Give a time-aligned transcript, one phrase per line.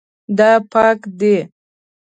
[0.37, 1.35] دا پاک دی